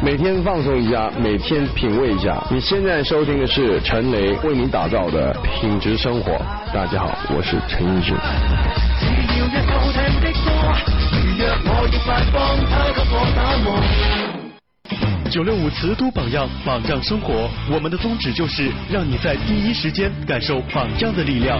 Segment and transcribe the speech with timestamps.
[0.00, 2.40] 每天放松一下，每天品味一下。
[2.48, 6.38] 你现在收听的是陈雷为您打造的品质生活。
[6.72, 8.14] 大家好，我是陈奕迅。
[15.28, 17.50] 九六五瓷都榜样，榜样生活。
[17.68, 21.58] 我们的宗旨就是让你在第一时间感受榜样的力量。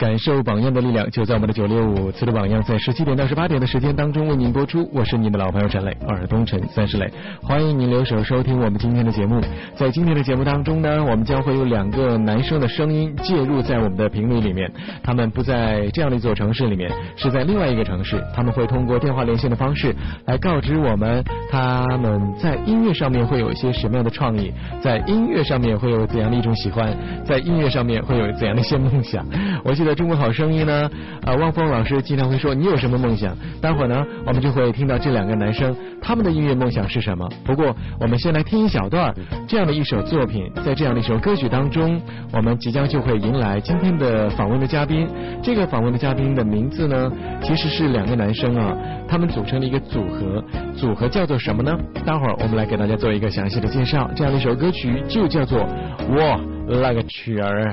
[0.00, 4.88] 感受榜样的力量，就在我们的九六五次的榜样，在十七点到十八点的时间当中为您播出。
[4.94, 9.42] 我是您的老朋友陈磊，尔东陈三十磊，欢迎您留守收听我们今天的节目。
[9.76, 29.26] 在今天的节目当中呢，我们将会有两个男生的声音介入在我们的频率里面，他们不在这样的一座城市里面，是在另外一个城市，他们会通过电话连线的方式来告知我们他们在音乐上面会有一些什么样的创意，在音乐上面会有怎样的一种喜欢，在音乐上面会有怎样的一些梦想。
[29.62, 29.89] 我记得。
[29.94, 30.90] 中国好声音呢，
[31.22, 33.36] 呃，汪峰老师经常会说你有什么梦想？
[33.60, 37.28] 待会儿呢，我们就会听到这两个男生他们的音乐梦想是什么。
[37.44, 39.14] 不过，我们先来听一小段
[39.46, 42.00] 这样的一首作品，在这样的一首歌曲当中，
[42.32, 45.08] 我们即将就会迎来今天的访问的嘉宾。
[45.42, 47.10] 这个访问的嘉宾的名字呢，
[47.42, 48.76] 其实是两个男生啊，
[49.08, 50.42] 他们组成了一个组合，
[50.76, 51.76] 组合叫做什么呢？
[52.06, 54.10] 待会儿我们来给大家做一个详细的介绍。
[54.16, 55.60] 这样的一首歌曲就叫做
[56.08, 57.64] 《我那个曲儿》。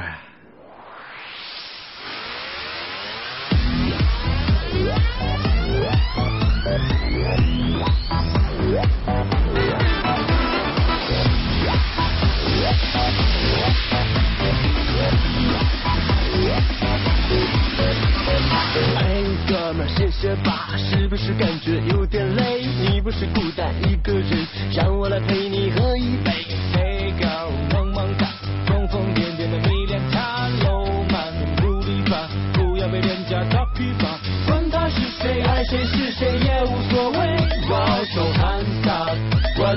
[20.37, 22.61] 这把是不是感觉有点累？
[22.61, 26.31] 你不是孤单一个人，让我来陪你喝一杯。
[26.73, 28.27] Hey girl，萌萌哒，
[28.65, 34.19] 疯疯癫癫的迷恋他，浪漫努力吧，不要被人家打屁吧。
[34.47, 37.17] 管他是谁，爱谁是谁也无所谓。
[37.69, 39.17] 我手 hands up，
[39.59, 39.75] 我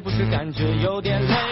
[0.00, 1.49] 不是感觉有点累？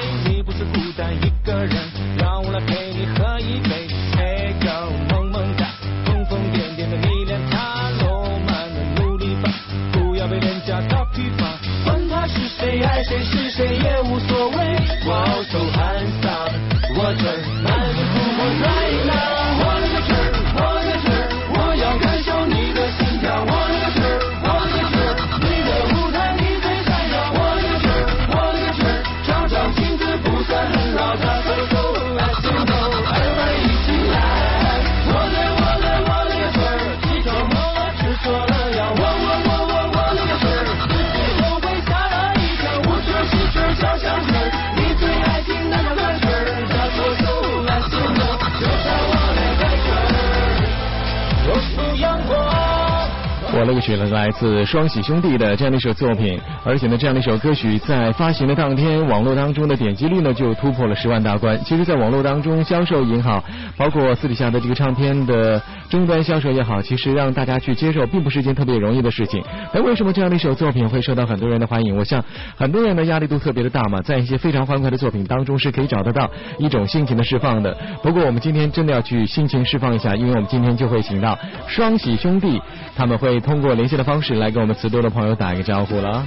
[54.28, 61.58] 来自双喜兄弟的这样的一首作品，而且呢，这样的一首歌曲在发行的当天，网络当中的点击率呢就突破了十万大关。
[61.64, 63.42] 其实，在网络当中销售也好，
[63.74, 69.43] 包括私底下的这个唱片的终端销售也好，其实让大家去接受，并不是一件特别容易的事情。
[69.72, 71.97] 那为什么这样的一首作品会受到很多人的欢迎？
[71.97, 72.22] 我想，
[72.56, 77.76] 很多人的压力都特别的大嘛，在一些非常欢快的作品当中，是可以找得到一种心情的释放的。
[78.03, 82.60] 不过，我们今天真的要去心情释放一下，因为我们今天就会请到双喜兄弟，
[82.94, 86.26] 他们会通过连线的方式来跟我们慈多的朋友打一个招呼了。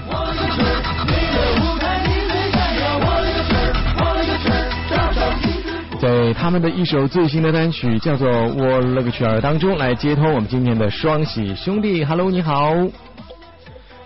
[6.02, 12.04] 在他们的一首最新的单曲叫做《我勒个去儿》当中，来接通我们今天的双喜兄弟。
[12.04, 12.74] Hello，你好。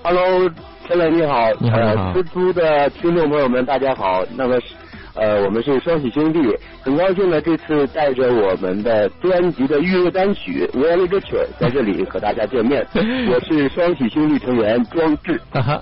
[0.03, 0.51] Hello，
[0.85, 1.77] 陈磊你好，你好
[2.11, 4.65] 蜘蛛的听众朋友们大家好，那么是
[5.13, 6.41] 呃我们是双喜兄弟，
[6.83, 12.85] 很高兴呢这次带着我们的专辑的预热单曲《我勒个去儿》在这里和大家见面，
[13.31, 15.39] 我是双喜兄弟成员庄志。
[15.49, 15.81] 哈 哈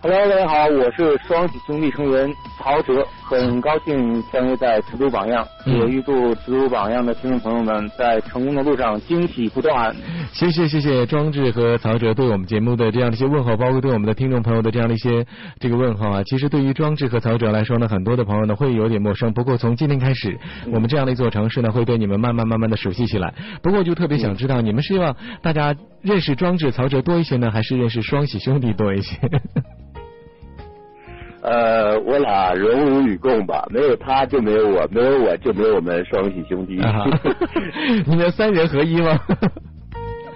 [0.00, 9.94] ，Hello，大家好，我是双喜兄弟成员曹哲，很高兴相约在成都榜样，嗯也预祝成都榜样的听众朋友们在成功的路上惊喜不断。
[10.32, 15.26] 谢谢谢谢庄志和曹哲对我们节目的这样的一些问候，包括对我们的听众朋友的这样的一些
[15.58, 16.22] 这个问候啊。
[16.24, 19.32] 其实对于庄志和曹哲来说呢，很多的朋友呢会有点陌生。
[19.32, 20.38] 不过从今天开始，
[20.70, 23.34] 我们这样的一座城市呢，会对你们慢慢慢慢的熟悉起来。
[23.60, 29.18] 不过就特别想知道，你们是希望大家认识庄志、曹哲多一些呢，还是认识双喜兄弟多一些？
[31.46, 36.76] 呃，我俩荣辱与共吧，没有他就没有我，没有我就没有我们双喜兄弟。
[36.82, 37.04] 啊，
[38.04, 39.16] 你们三人合一吗？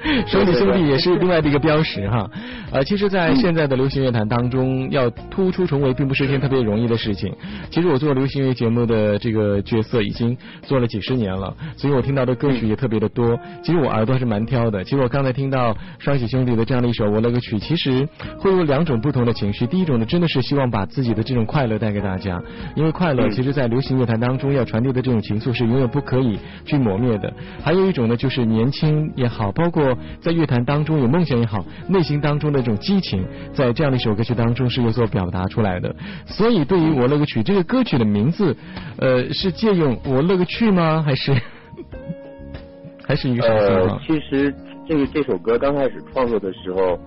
[0.26, 2.30] 双喜兄弟也是另外的一个标识哈。
[2.72, 7.34] 呃，其实，在现在的流行乐坛当中，要突出重围，并不是一件特别容易的事情。
[7.70, 13.38] 其实我做流行乐节目的这个角色已经做了几十年了，所以我听到的歌曲也特别的多。
[13.62, 14.84] 其实我耳朵还是蛮挑的。
[14.84, 18.08] 其实我刚才听到双喜兄弟的这样的一首《我那个曲》，其实
[18.38, 19.66] 会有两种不同的情绪。
[19.66, 22.40] 第一种呢，真的是希望把自己的这种快乐带给大家，
[22.76, 27.32] 因为快乐其实在流行乐坛当中要传递的这种情愫是永远不可以去磨灭的。
[27.62, 29.89] 还有一种呢，就是年轻也好，包括
[30.20, 35.94] 在乐坛当中有梦想也好，内心当中的这种激情，在这样的一首歌曲当中是有所表达出来的。
[36.26, 38.56] 所以，对于我那个曲这个歌曲的名字，
[38.98, 41.02] 呃，是借用我那个去吗？
[41.02, 41.32] 还是
[43.06, 44.54] 还是一个什么情呃况？，其实
[44.88, 46.98] 这个这首歌刚开始创作的时候，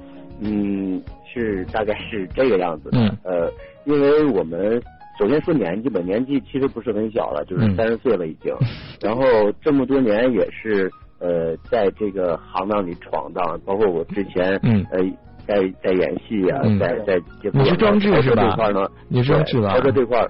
[0.41, 1.01] 嗯，
[1.33, 2.97] 是大概是这个样子的。
[2.99, 3.51] 嗯呃，
[3.85, 4.81] 因为我们
[5.19, 8.53] 首先说年纪吧，年纪其实不是很小了，就是嗯三十岁了已经。
[9.01, 9.23] 然后
[9.61, 10.91] 这么多年也是
[11.23, 14.85] 呃，在这个行当里闯荡，包括我之前嗯。
[14.91, 14.99] 呃。
[15.45, 16.79] 在在演戏啊，嗯。
[16.79, 20.25] 在在接你是装置是吧这块呢，你是装置吧对操作这块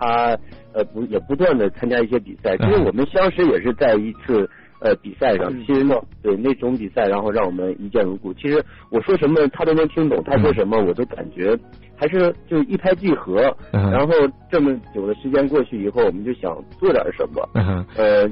[0.00, 0.38] 他
[0.72, 2.84] 呃不也不断的参加一些比赛，其实嗯。
[2.86, 4.48] 我们相识也是在一次
[4.80, 5.62] 呃比赛上，嗯。
[5.66, 8.32] 其实呢对那种比赛，然后让我们一见如故。
[8.32, 11.54] 其实我说什么他都能听懂，他说什么我都感觉
[11.94, 13.54] 还是就是一拍即合。
[13.74, 13.90] 嗯。
[13.90, 14.14] 然后
[14.50, 18.26] 这么久的时间过去以后，我们就想做点什么，嗯呃，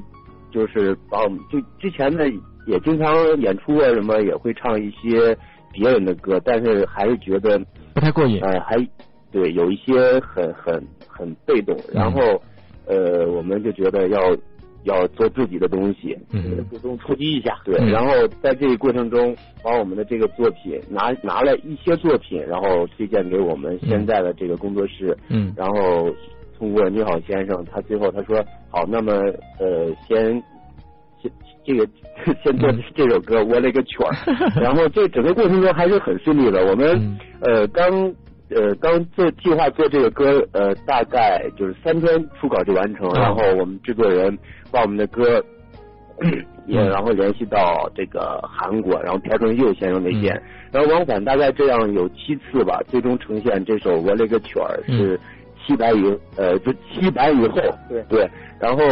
[0.50, 2.24] 就是把我们就之前呢
[2.66, 5.36] 也经常演出啊什么，也会唱一些
[5.72, 7.58] 别人的歌，但是还是觉得
[7.94, 8.40] 不太过瘾。
[8.42, 8.76] 呃，还
[9.32, 11.94] 对有一些很很很被动，嗯。
[11.94, 12.20] 然后
[12.86, 14.20] 呃，我们就觉得要
[14.84, 16.64] 要做自己的东西，嗯。
[16.70, 17.90] 主动出击一下，对，嗯。
[17.90, 18.12] 然后
[18.42, 25.52] 在这个过程中，把我们的这个作品拿拿了一些作品，然后推荐给我们现在的这个工作室，嗯。
[25.56, 26.12] 然后
[26.60, 29.12] 通过你好先生，他最后他说好，那么
[29.58, 30.40] 呃先。
[31.22, 31.30] 先
[31.66, 31.86] 这个
[32.42, 32.82] 先做嗯。
[32.94, 34.10] 这首歌，我勒个曲儿，
[34.58, 36.64] 然后这整个过程中还是很顺利的。
[36.64, 37.18] 我们、嗯。
[37.42, 37.90] 呃刚
[38.48, 44.38] 呃刚做计划做这个歌，呃大概就是三天初稿就完成，哦然后我们制作人
[44.72, 45.44] 把我们的歌
[46.66, 50.42] 也嗯然后联系到这个韩国，然后朴正佑先生那边，嗯。
[50.72, 55.20] 然后往返大概这样有七次吧，最终呈现这首我勒个曲儿是
[55.70, 58.02] 七百以呃就七百以后，对。
[58.08, 58.28] 对，
[58.58, 58.82] 然后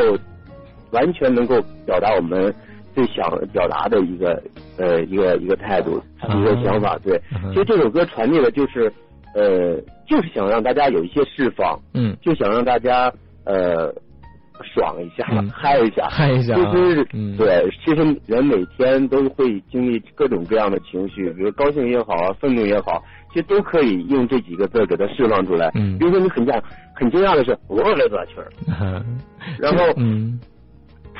[0.93, 2.55] 完全能够表达我们
[2.95, 4.43] 最想表达的一个
[4.79, 8.93] 呃一个一个态度一个想法，对嗯，其实这首歌传递的就是
[9.35, 9.77] 呃
[10.07, 13.13] 就是想让大家有一些释放，嗯就想让大家
[13.45, 13.93] 呃
[14.75, 25.71] 爽一下嗯，嗨一下，嗨一下啊其实嗯对，其实人每天都会经历各种各样的情绪，比如高兴也好啊，愤怒也好，其实都可以用这几个字给它释放出来。
[25.75, 25.97] 嗯。
[25.99, 26.55] 比如说你很惊
[26.95, 28.49] 很惊讶的是，我来这曲儿，
[28.81, 29.19] 嗯
[29.59, 30.39] 然后嗯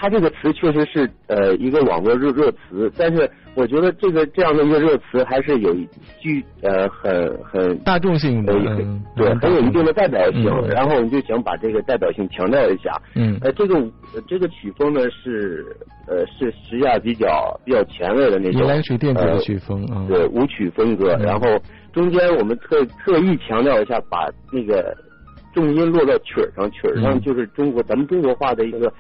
[0.01, 5.89] 它这个词确实是呃一个网络热热词，但是我觉得这个这样的一个热词还是有一
[6.21, 12.93] 具呃很很大众性的呃嗯对嗯很有一定的代表性，嗯然后我们就想把这个代表性强调一下。
[13.17, 13.75] 嗯呃，这个
[14.15, 15.67] 呃这个曲风呢是
[16.07, 21.59] 呃是实际上比较比较前卫的那种，原来属于电子的呃曲风啊对舞曲风格，嗯然后
[21.93, 24.97] 中间我们特特意强调一下，把那个
[25.53, 28.93] 重音落到曲儿上，曲儿上嗯就是中国咱们中国话的一个。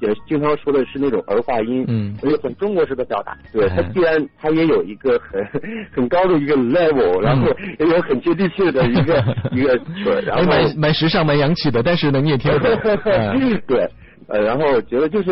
[0.00, 3.36] 也经常说的是那种儿化音，嗯所以很中国式的表达。
[3.52, 5.44] 对，它哎既然它也有一个很
[5.92, 7.46] 很高的一个 level，然后
[7.78, 13.00] 也有很接地气的一个 一个曲，然哎后蛮蛮时尚蛮洋气的，但是呢你也听得懂。
[13.04, 13.88] 嗯对，
[14.28, 15.30] 呃，然后觉得就是，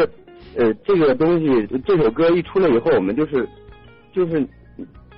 [0.56, 3.46] 呃，这个东西，这首歌一出来以后，我们就是，
[4.12, 4.40] 就是，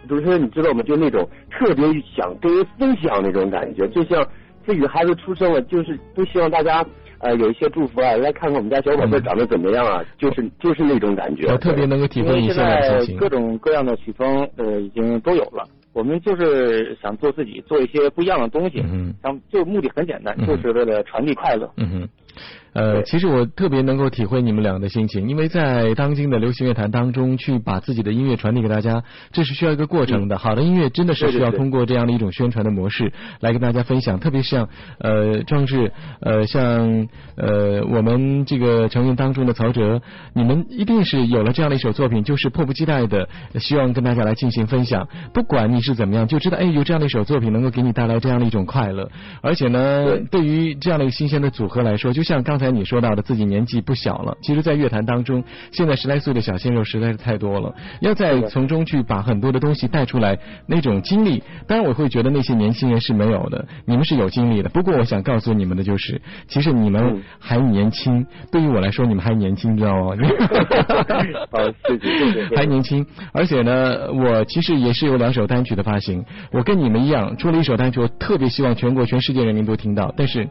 [0.09, 0.83] 主持人你知道吗？
[0.83, 1.85] 就那种特别
[2.17, 4.27] 想跟人分享那种感觉，就像
[4.65, 6.85] 自己的孩子出生了，就是都希望大家
[7.21, 11.47] 呃有一些祝福啊，来看看我们家小宝贝嗯长得怎么样啊，就是就是那种感觉。
[11.51, 13.29] 我特别能够体会你因为现现在的在心情各。
[13.29, 18.81] 种各样的曲风呃已经都有了，我们就是想做自己，做一些不一样的东西。
[18.81, 21.71] 嗯想就目的很简单，嗯就是为了传递快乐。
[21.77, 22.09] 嗯哼，
[22.73, 29.03] 呃，其实我特别能够体会你们俩的心情，因为在当今的流行乐坛当中，去把自己的音乐传递给大家，
[29.33, 30.37] 这是需要一个过程的。
[30.37, 35.91] 好的音乐真的是需要通过这样的一种宣传的模式来跟大家分享，特别像呃壮志，
[36.21, 40.03] 呃像呃我们这个成员当中的曹哲，
[40.35, 43.27] 你们一定是有了这样的一首作品，就是迫不及待的
[43.59, 45.09] 希望跟大家来进行分享。
[45.33, 54.37] 不管你是怎么样，就知道哎有这样的一首作品能够给你带来这样的一种快乐，而且呢，对对于这样的一个新鲜的组合来说，就像刚才你说到的，自己年纪不小了。
[54.43, 64.69] 其实，在乐坛当中，现在十来岁的小鲜肉实在是太多了，要在从中去把很多的东西带出来，那种经历，当然我会觉得那些年轻人是没有的，你们是有经历的。
[64.71, 68.27] 不过，我想告诉你们的就是，其实你们还年轻。
[68.51, 70.17] 对于我来说，你们还年轻，知道吗？
[71.53, 72.57] 好， 谢谢谢谢。
[72.57, 76.25] 还年轻，而且呢，我其实也是有两首单曲的发行。
[76.51, 80.49] 我跟你们一样，出了一首单曲，我特别希望全国全世界人民都听到，但是。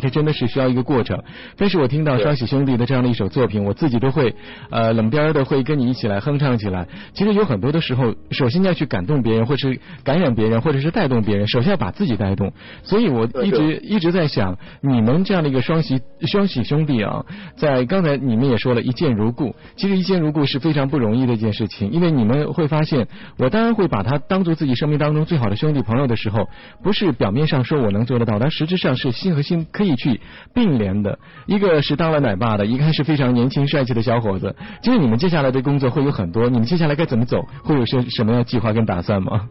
[0.00, 1.22] 这真的是需要一个过程，
[1.56, 4.34] 但是我听到双喜兄弟的这样的一首作品，我自己都会
[4.70, 6.88] 呃冷边的会跟你一起来哼唱起来。
[7.12, 12.52] 其实有很多的时候，首先要去感动别人，或是感染别人，或者是带动别人，首先要把自己带动。
[12.82, 17.24] 所以我一直一直在想，你们这样的一个双喜双喜兄弟啊，
[17.56, 26.48] 在刚才你们也说了一见如故，其实一见如故是非常不容易的一件事情，因为你们会发现，我当然会把他当做自己生命当中最好的兄弟朋友的时候，
[26.82, 29.89] 不是表面上说我能做得到，但实质上是心和心可以。
[29.96, 30.20] 去
[30.54, 34.54] 并联的，一个是当了奶爸的，一个是非常年轻帅气的小伙子。
[34.82, 37.42] 就是你们接下来的工作会有很多，你们接下来该怎么走？
[37.64, 39.48] 会有些什么样计划跟打算吗？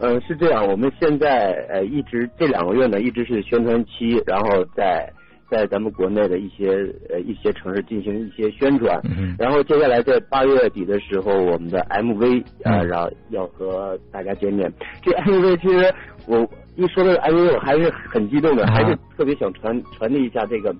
[0.00, 5.12] 呃，是这样，我们现在呃一直这两个月呢，一直是宣传期，然后在
[5.50, 6.68] 在咱们国内的一些
[7.10, 9.00] 呃一些城市进行一些宣传，
[9.38, 14.72] 然后接下来在八月底的时候，我们的 MV 啊，然后要和大家见面。
[15.02, 15.94] 这 MV 其实
[16.26, 16.48] 我。
[16.78, 20.72] 一说到 MV，我还是很激动的，还是特别想传传递一下这个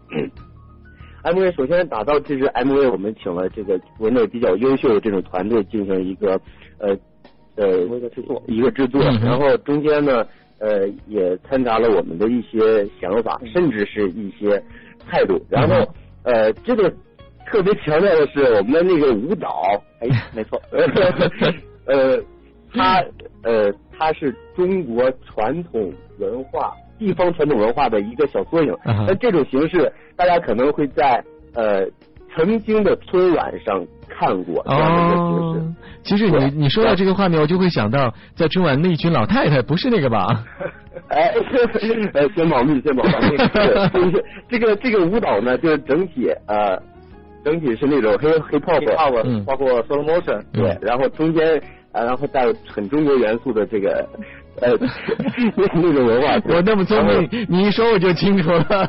[1.25, 1.53] MV。
[1.57, 6.41] 首先打造这支 MV，我们请了这个国内比较优秀的这种团队进行一个
[6.79, 6.97] 呃
[7.57, 9.03] 呃一个制作，一个制作。
[9.03, 10.25] 然后中间呢，
[10.61, 14.63] 呃也掺杂了我们的一些想法，甚至是一些
[15.09, 15.41] 态度。
[15.49, 15.75] 然后
[16.25, 16.93] 呃这个
[17.47, 20.61] 特别强调的是我们的那个舞蹈，哎，没错，
[21.87, 22.21] 呃
[22.73, 23.05] 它
[23.43, 23.73] 呃。
[24.01, 28.73] 它是中国传统文化、地方传统文化的一个小缩影。
[28.85, 31.21] 那这种形式，大家可能会在
[31.53, 31.85] 呃
[32.33, 35.75] 曾经的春晚上看过这样的一个形式。
[36.05, 40.45] 其实你你说到这个画面，我就会想到在春晚那一群老太太，不是那个吧？
[41.09, 41.33] 哎，
[42.15, 43.37] 呃， 先保密，先保密。
[43.93, 46.81] 就 是这个这个舞蹈呢，就是整体呃
[47.45, 49.11] 整体是那种黑黑泡泡，
[49.47, 51.61] 包括 solo motion，对，然后中间。
[51.91, 54.07] 啊，然后带有很中国元素的这个
[54.61, 54.77] 呃
[55.75, 58.65] 那种文化，我那么聪明，你一说我就清楚了。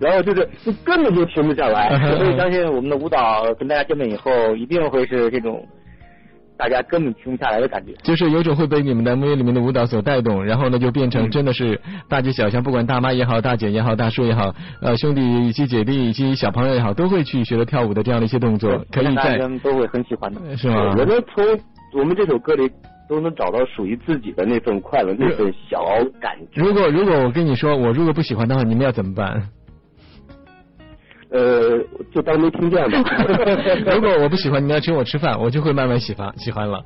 [0.00, 0.48] 然后就是
[0.84, 5.66] 根本就停不下来， 所以相信我们的舞蹈跟大家见面以后，一定会是这种。
[6.56, 20.94] 大家根本停不下来的感觉，就是有种会被你们的 MV 里面的舞蹈所带动，然后呢就变成真的是大街小巷，不管大妈也好，大姐也好，大叔也好，呃兄弟以及姐弟以及小朋友也好，都会去学着跳舞的这样的一些动作，可以在都会很喜欢的，是吗？
[20.96, 21.44] 我们从
[22.00, 22.70] 我们这首歌里
[23.08, 25.84] 都能找到属于自己的那份快乐，那份小
[26.20, 26.62] 感觉。
[26.62, 29.48] 如果如果我跟你说，我如果不喜欢的话，你们要怎么办？
[31.30, 31.78] 呃，
[32.14, 32.98] 就当没听见吧。
[33.92, 36.80] 如果我不喜欢，你们要请我吃饭，我就会慢慢喜欢喜欢了。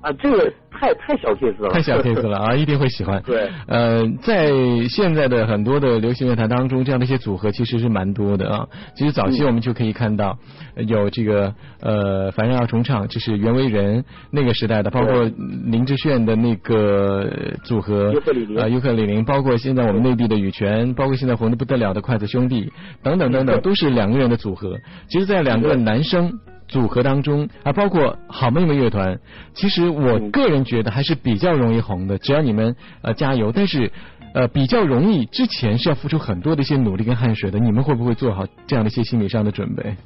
[0.00, 2.54] 啊，这个太太小 case 了，太小 case 了啊！
[2.54, 3.20] 一定会喜欢。
[3.26, 4.48] 对，呃，在
[4.88, 8.68] 现在的很多的流行乐坛当中，这样的一些组合其实是蛮多的啊。
[8.94, 10.38] 其实早期我们就可以看到
[10.76, 15.28] 有这个呃，凡人二重唱，这是袁惟仁那个时代的，包括
[15.66, 17.28] 林志炫的那个
[17.64, 18.12] 组合
[18.56, 22.70] 啊，尤克里林，包括现在我们内地的羽泉，包括现在红的不得了的筷子兄弟
[23.02, 24.78] 等等等等，都是两个人的组合。
[25.08, 26.38] 其实，在两个男生。
[26.68, 29.18] 组合当中啊，包括好妹妹乐团，
[29.54, 33.50] 其实我个人觉得还是比较容易红的，只要你们呃加油。
[33.50, 33.90] 但是
[34.34, 39.96] 呃比较容易之前是要付出很多的一些努力跟汗水的，你们会不会做好这样的一些心理上的准备？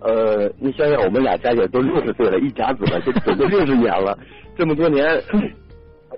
[0.00, 4.16] 呃，你想想，我们俩加起来都六十岁了， 一甲子了，就走了六十年了，
[4.56, 5.06] 这么多年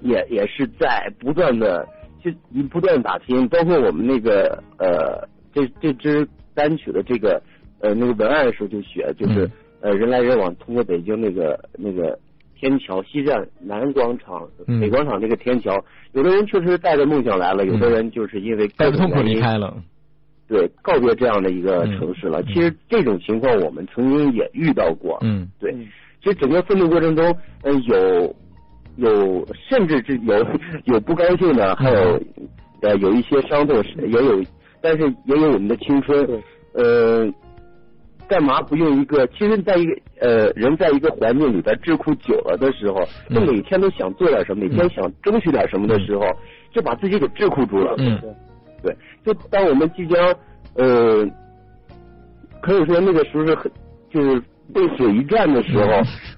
[0.01, 1.87] 也也是在不断的
[2.23, 2.31] 就
[2.69, 7.41] 不断打拼，包括我们那个呃这这支单曲的这个。
[7.81, 9.49] 呃，那个文案的时候就写，就是
[9.81, 12.19] 呃人来人往，通过北京那个那个
[12.59, 14.49] 天桥西站南广场
[14.81, 15.73] 北广场那个天桥，
[16.13, 19.81] 有的人确实带着梦想来了，有的人就是因为带着痛苦离开了，
[20.49, 22.43] 对，告别这样的一个城市了。
[22.43, 25.73] 其实这种情况我们曾经也遇到过，嗯，对，
[26.21, 27.25] 其实整个奋斗过程中，
[27.63, 28.37] 呃，有
[28.97, 30.45] 有甚至是有
[30.87, 32.21] 有不高兴的，还有
[32.83, 34.43] 呃有一些伤痛，也有，
[34.83, 36.29] 但是也有我们的青春，
[36.75, 37.33] 呃。
[38.29, 39.27] 干嘛不用一个？
[39.29, 43.03] 其实，在一个呃，人在一个环境里边智库久了的时候，
[43.35, 46.25] 就每天都想做点什么，每天想争取点什么的时候，
[46.73, 47.95] 就把自己给智库住了。
[47.99, 48.21] 嗯，
[48.83, 48.95] 对。
[49.25, 50.35] 就当我们即将
[50.77, 51.27] 呃，
[52.61, 53.71] 可以说那个时候是很
[54.11, 54.41] 就是
[54.75, 55.85] 背水一战的时候，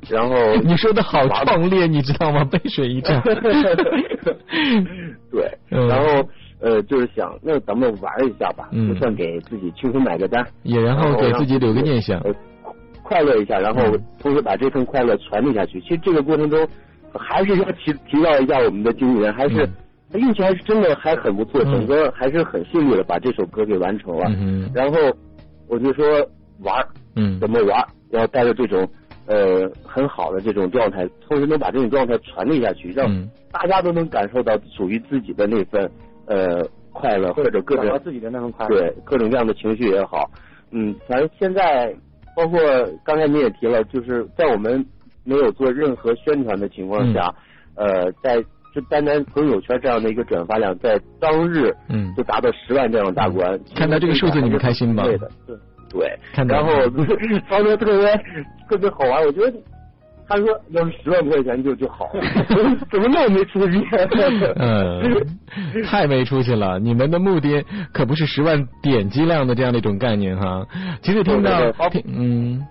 [0.08, 2.44] 然后 你说的好壮烈，你知道吗？
[2.44, 3.20] 背水一战。
[5.30, 6.28] 对，然后
[6.60, 12.20] 呃，就是想那咱们玩一下吧，嗯就算给自己轻松买个单，也然后给自己留个念想。
[12.20, 12.32] 呃，
[13.02, 15.80] 快乐一下，然后嗯同时把这份快乐传递下去。
[15.80, 16.68] 其实这个过程中，
[17.14, 19.72] 还是要提提到一下我们的经纪人，还是嗯
[20.12, 24.26] 他运气还是真的还很不错，嗯整个还是很顺利的把这首歌给完成了。
[24.38, 24.98] 嗯，然后
[25.68, 26.04] 我就说
[26.62, 26.86] 玩
[27.16, 28.86] 嗯怎么玩儿，然后带着这种
[29.26, 35.90] 呃很好的这种状态，同时能把这种状态传递下去，让嗯大家都能感受到属于自己的那份
[36.30, 38.78] 呃快乐，或者各种自己的那份快乐。
[38.78, 40.30] 对各种各样的情绪也好，
[40.70, 41.92] 嗯，反正现在
[42.36, 42.60] 包括
[43.04, 44.84] 刚才你也提了，就是在我们
[45.24, 47.34] 没有做任何宣传的情况下，
[47.74, 48.40] 呃，在
[48.74, 53.58] 就单单朋友圈这样的一个转发量，在当日嗯就达到十万这样的大关。
[53.74, 55.56] 看到这个数字你们开心吗对的，对
[55.90, 56.44] 对。
[56.46, 56.72] 然后
[57.50, 58.16] 曹哥特别
[58.70, 59.52] 特别好玩，我觉得。
[60.30, 62.08] 他说：“要是十万块钱就就好，
[62.90, 63.84] 怎么那么没出息？”
[64.56, 65.26] 嗯，
[65.84, 66.78] 太没出息了！
[66.78, 70.64] 你们的目的可不是十万点击量的这样的一种概念哈。
[71.02, 71.60] 其实听到
[72.06, 72.64] 嗯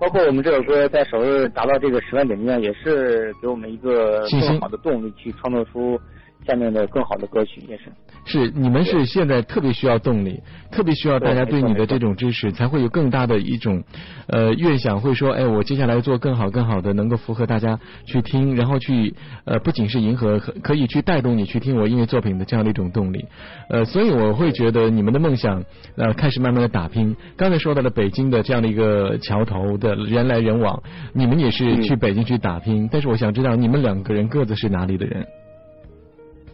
[0.00, 5.98] 包括我们这首歌在首日达到这个十万点击量，也是给我们一个更好的动力，去创作出
[6.46, 7.84] 下面的更好的歌曲，也是。
[8.26, 13.82] 是你们是现在特别需要动力，特别需要大家对你的这种支持，才会有更大的一种
[14.28, 23.26] 呃愿想，会说哎，我接下来做更好更好的，能够符合大家去听，然后去呃不仅是迎合，可可以去带动你去听我音乐作品的这样的一种动力。
[23.68, 25.62] 呃，所以我会觉得你们的梦想
[25.96, 27.14] 呃开始慢慢的打拼。
[27.36, 30.82] 刚才说到了北京的这样的一个桥头的人来人往，
[31.12, 35.26] 你们也是去北京去打拼，但是我想知道你们两个人各自是哪里的人？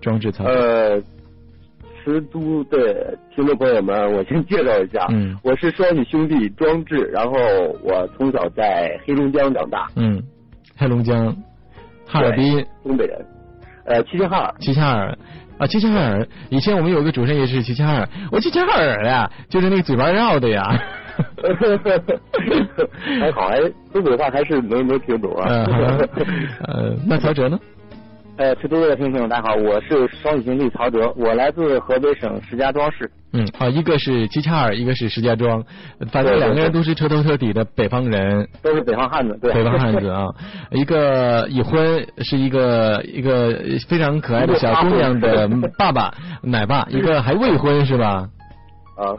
[0.00, 0.52] 装置操作。
[0.52, 1.00] 呃，
[2.02, 7.32] 瓷都的听众朋友们，我先介绍一下，嗯我是双喜兄弟装置，然后
[7.82, 10.22] 我从小在黑龙江长大，嗯，
[10.76, 11.36] 黑龙江、
[12.06, 13.26] 哈尔滨、东北人，
[13.84, 15.16] 呃，齐齐哈尔，齐齐哈尔
[15.58, 16.26] 啊，齐齐哈尔。
[16.48, 20.62] 以前我们有个主持人也是齐齐哈尔，我齐齐哈尔呀，就是那个嘴巴绕的呀。
[23.20, 23.60] 还好，还
[23.92, 25.46] 东北话还是能能听懂啊。
[25.46, 26.08] 呃，
[26.66, 27.58] 呃，那曹哲呢？
[28.40, 33.10] 呃，吃多多的听众大家好，我是双语兄弟曹哲，我来自河北省石家庄市。
[33.34, 35.62] 嗯，好，一个是齐齐哈尔，一个是石家庄，
[36.10, 38.48] 反正两个人都是彻头彻底的北方人。
[38.62, 40.24] 都是北方汉子，对，北方汉子啊，
[40.72, 46.10] 一个已婚，是一个一个非常可爱的小姑娘的爸爸
[46.42, 48.26] 奶爸，一个还未婚是吧？
[48.96, 49.12] 啊，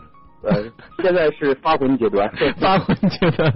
[0.43, 0.63] 呃，
[1.01, 2.31] 现在是发婚 阶段。
[2.57, 3.53] 发婚阶段，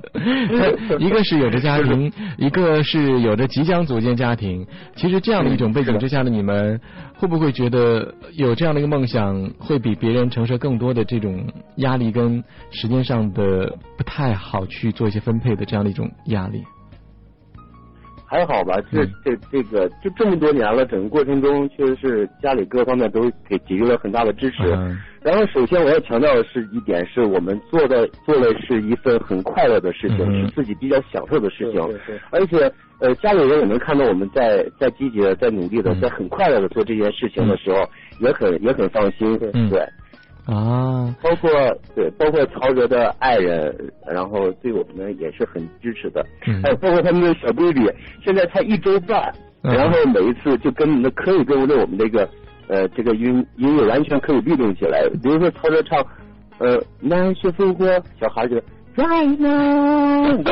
[0.99, 4.65] 一个是有着家庭，一个是有着即将组建家庭。
[4.95, 6.79] 其实这样的一种背景之下的你们，
[7.15, 16.63] 会不会觉得有这样的一个梦想，会比别人承受更多的这种压力跟时间上的不太好去做一些分配的这样的一种压力？
[18.27, 24.63] 还好吧，这嗯这这个就这么多年了，整个过程中确实是家里各方面都给给予了很大的支持。
[24.75, 31.81] 嗯然后，首先我要强调的是一点，是我们做的做的是一份很快乐的事情，嗯是自己比较享受的事情。
[31.87, 39.35] 对对而且，呃，家里人也能看到我们在在积极的、在努力的、嗯在很快乐的做这件事情的时候，也很也很放心。
[39.53, 39.83] 嗯对，
[40.45, 41.49] 啊，包括
[41.95, 46.23] 对，包括曹哲的爱人，然后对我们也是很支持的。
[46.47, 47.89] 嗯还有包括他们的小 baby，
[48.23, 52.29] 现在才一周半，嗯然后每一次就跟那可以跟着我们这个
[52.67, 55.01] 呃这个音音乐完全可以律动起来。
[55.23, 55.99] 比如说曹哲唱
[56.59, 57.85] 呃南雪烽火，
[58.19, 58.61] 小孩就
[58.95, 60.43] 在呢。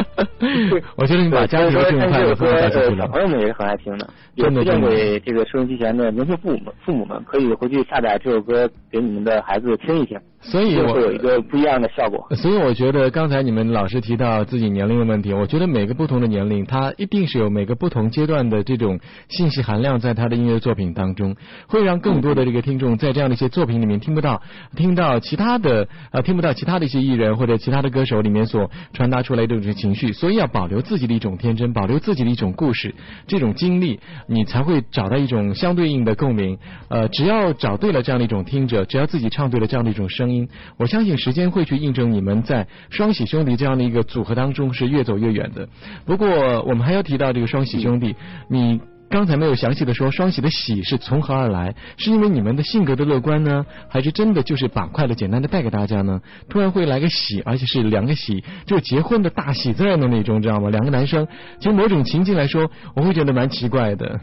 [0.95, 3.21] 我觉得你把家庭的这种快乐分享出去呃，小朋。
[3.21, 12.27] 友们也是很爱听的，也真的推荐给这个收音机前的年轻父母们，父母们可以回去下载这首歌给你们的孩子听一听，所以我会有一个不一样的效果。
[12.36, 21.36] 所以我觉得刚才你们老师提到自己年龄的问题，我觉得每个不同的年龄，它一定是有每个不同阶段的这种信息含量在他的音乐作品当中，
[21.67, 24.41] 会让更多的这个听众在这样的一些作品里面听不到，
[24.75, 32.93] 听到其他的呃听不到其他的一些艺人或者其他的歌手里面所传达出来的这种情绪，所以要保留自己的一种天真，保留自己的一种故事，
[33.27, 36.58] 这种经历，你才会找到一种相对应的共鸣。
[36.89, 40.32] 呃，只要找对了这样的一种听者，只要自己唱对了这样的一种声音，
[40.77, 45.67] 我相信时间会去印证你们在双喜兄弟这样的一个组合当中是越走越远的。
[46.05, 46.27] 不过
[46.63, 48.15] 我们还要提到这个双喜兄弟，
[48.49, 48.79] 你。
[49.09, 56.19] 刚才没有详细的说双喜的喜是从何而来，是因为你们的性格的乐观呢，还是真的就是把快乐简单的带给大家呢？
[56.49, 60.71] 突然会来个喜，而且是两个喜，就结婚的大喜字的那种，知道吗？
[60.71, 61.27] 两个男生，
[61.59, 64.19] 其实某种情境来说，我会觉得蛮奇怪的。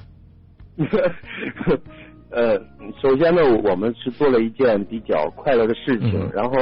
[2.30, 2.58] 呃，
[3.02, 6.56] 首先呢，我们是做了一件比较快乐的事情，嗯然后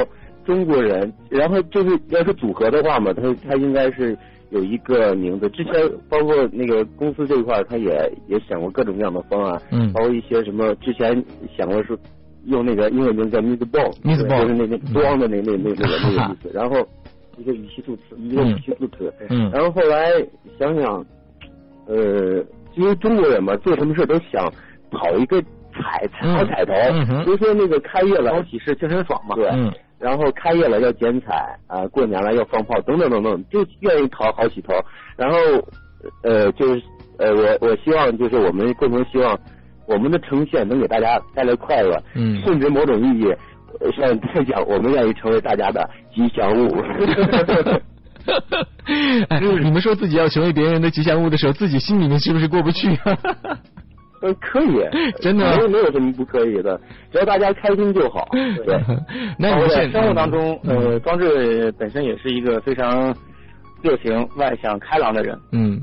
[0.45, 4.17] 中国人，然后就是要是组合的话嘛，他他应该是
[4.49, 5.47] 有一个名字。
[5.49, 5.73] 之前
[6.09, 11.23] 包括那个公司这一块，他也也想过各种各样的方案，嗯包括一些什么之前
[11.55, 11.97] 想过是
[12.45, 16.49] 用那个英文名叫 Miss Miss Ball，Ball 就是那那装的那那那那个那个意思。
[16.51, 16.77] 然后
[17.37, 19.13] 一个语气助词，一个语气助词。
[19.29, 20.09] 嗯然后后来
[20.57, 21.05] 想想，
[21.85, 22.43] 呃，
[22.75, 24.51] 因为中国人嘛，做什么事都想
[24.89, 25.43] 讨一个
[25.81, 26.07] 彩
[26.45, 29.35] 彩头嗯哼，比如说那个开业了好，喜事精神爽嘛。
[29.35, 34.73] 对，嗯然后开业了要剪彩啊、过年了要放炮，等等等等，就愿意讨好喜头。
[35.17, 35.37] 然后
[36.23, 36.81] 呃，就是
[37.17, 39.37] 呃，我我希望就是我们共同希望
[39.85, 43.25] 我们的呈现能给大家带来快乐，嗯 甚至某种意义
[43.81, 46.81] 呃上来讲，我们愿意成为大家的吉祥物。
[49.27, 52.87] 哎，你们说自己要成为别人的吉祥物的时候，自己心里面是不是过不去？
[54.21, 54.83] 嗯，可以，
[55.21, 56.79] 真的没有没有什么不可以的，
[57.11, 58.27] 只要大家开心就好。
[58.65, 58.79] 对，
[59.39, 60.75] 那我在生活当中，嗯。
[60.77, 63.15] 呃，庄志本身也是一个非常
[63.81, 65.79] 热情、外向、开朗的人，嗯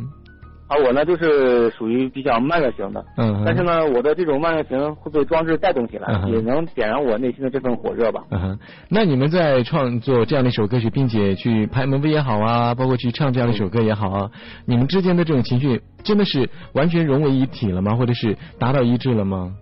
[0.68, 3.05] 而我呢就是属于比较慢热型的。
[3.16, 8.24] 嗯，但是呢，我的这种慢热型会被装置带动起来，嗯也能点燃我内心的这份火热吧。
[8.31, 14.31] 嗯哼，那你们在创作这样的一首歌曲，并且去拍 MV 也好啊，包括去唱这样的一首歌也好啊，
[14.64, 17.94] 你们之间的这种情绪真的是完全融为一体了吗？
[17.94, 19.55] 或者是达到一致了吗？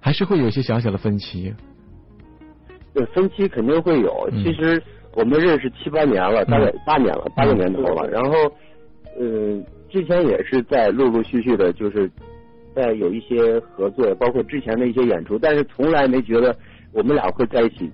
[0.00, 1.54] 还是会有一些小小的分歧？
[2.94, 4.28] 对，分歧肯定会有。
[4.32, 4.82] 嗯其实
[5.14, 8.08] 我们认识七八年了，大概八年了，八个年头了。
[8.08, 8.32] 然后，
[9.18, 9.60] 呃，
[9.90, 12.10] 之前也是在陆陆续续的，就是
[12.74, 16.56] 在有一些合作，包括之前的一些演出，但是从来没觉得
[16.92, 17.90] 我们俩会在一起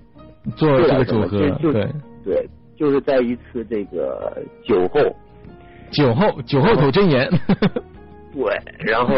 [0.55, 1.87] 做这个组合就，对，
[2.23, 5.01] 对，就是在一次这个酒后，
[5.91, 7.29] 酒后酒后吐真言，
[8.33, 8.43] 对，
[8.79, 9.13] 然后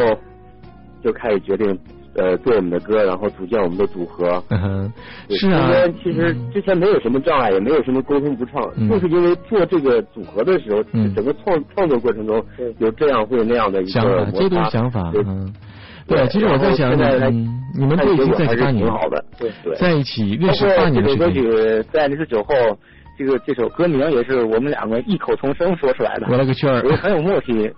[1.03, 1.77] 就开始决定
[2.15, 4.43] 呃做我们的歌，然后组建我们的组合。
[4.49, 4.93] 嗯哼，
[5.29, 5.67] 是啊。
[5.67, 8.89] 中间，其实之前没有什么障碍，也没有什么沟通不畅，嗯。
[8.89, 11.13] 就是因为做这个组合的时候，嗯。
[11.15, 12.43] 整个创创作过程中
[12.79, 15.21] 有这样会有那样的一想法，个想法，对。
[15.25, 15.53] 嗯。
[16.07, 19.75] 对，其实我在想，然后现在嗯，你们看都已经结果还是在一起八年挺，好的，对对。
[19.75, 22.53] 在一起认包识八括这首歌年的时间，曲在那次酒后，
[23.15, 26.81] 这个这首歌名也是我们两个异口同声说出来的，我了个圈儿。
[26.89, 27.71] 也很有默契。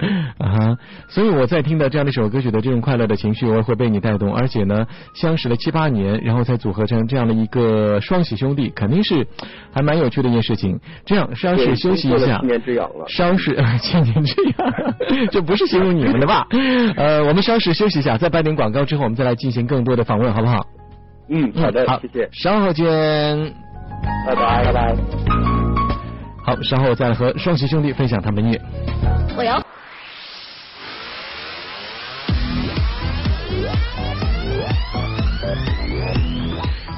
[0.38, 0.76] 啊哈，
[1.08, 9.26] 所以我在听到这样的一首歌曲的这种快乐的情绪，我也会被你带动，而且呢，相识了七八年，然后才组合成这样的一个双喜兄弟，肯定是
[9.72, 10.78] 还蛮有趣的一件事情。
[11.04, 12.46] 这样稍事休息一下七。
[12.46, 13.04] 年之痒了。
[13.08, 16.46] 稍事 千年之痒，这不是形容你们的吧？
[16.96, 20.58] 呃，我们稍事休息一下，在半点广告之后，我们再来进行更多的访问，好不好？
[21.28, 22.86] 嗯，好的，好谢谢，稍后见。
[24.26, 24.96] 拜拜，拜拜。
[26.42, 28.60] 好，稍后再和双喜兄弟分享他们的音乐。
[29.36, 29.62] 我要。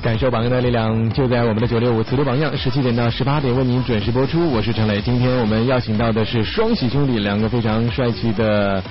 [0.03, 4.51] 感受榜样的力量，就在我们的九六五磁力榜样，十七点到十八点为您准时播出。
[4.51, 8.83] 我是陈磊，今天我们邀请到的是双喜兄弟，两个非常帅气的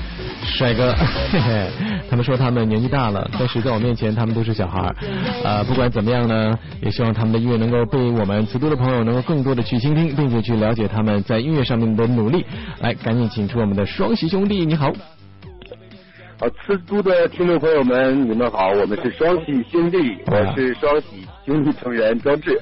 [0.42, 0.96] 帅哥。
[2.10, 4.90] 他们说他们年纪大了，但是在我面前他们都是小孩。
[5.68, 12.46] 不管怎么样呢，也希望他们的音乐能够被我们磁都的朋友能够更多的去倾听，并且去了解他们在音乐上面的努力。
[12.80, 14.94] 来，赶紧请出我们的双喜兄弟，你好。
[16.42, 22.60] 好，吃猪的听众朋友们，你们好，我们是双喜兄弟，我是双喜兄弟成员庄志。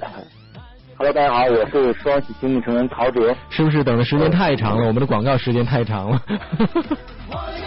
[1.01, 3.33] Hello，大家好，我是双喜兄弟成员陶喆。
[3.49, 4.85] 是不是等的时间太长了？
[4.85, 6.21] 我们的广告时间太长了。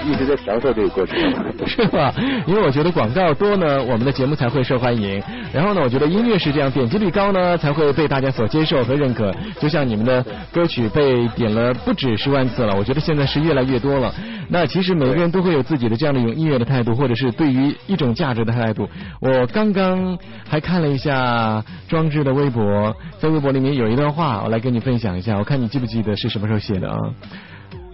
[0.04, 1.16] 一直在享受这个过程。
[1.66, 2.12] 是吧？
[2.46, 5.22] 因为我觉得广告多呢，我们的节目才会受欢迎。
[5.50, 9.34] 然后呢，我觉得音乐是这样，点击率高呢，才会被大家所接受和认可。
[9.58, 14.12] 就像你们的歌曲被点了不止十万次了，我觉得现在是越来越多了。
[14.50, 18.86] 那其实每个人都会有自己的这样的一种音乐的态度，或者是对于一种价值的态度。
[19.20, 26.98] 我刚刚还看了一下庄志的微博，在微博里面有一段话，我来跟你分享一下，我看你记不记得是什么时候写的啊？